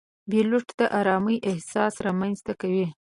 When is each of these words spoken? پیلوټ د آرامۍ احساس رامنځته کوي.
پیلوټ 0.29 0.67
د 0.79 0.81
آرامۍ 0.99 1.37
احساس 1.49 1.93
رامنځته 2.05 2.53
کوي. 2.61 2.85